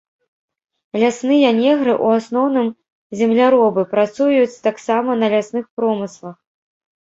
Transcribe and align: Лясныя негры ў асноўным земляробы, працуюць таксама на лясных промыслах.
Лясныя 1.01 1.49
негры 1.57 1.93
ў 2.05 2.21
асноўным 2.21 2.67
земляробы, 3.19 3.81
працуюць 3.93 4.59
таксама 4.69 5.11
на 5.21 5.27
лясных 5.35 5.65
промыслах. 5.77 6.35